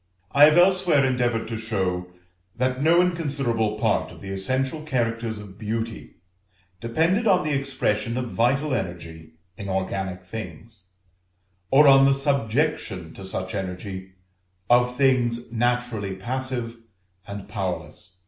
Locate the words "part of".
3.77-4.19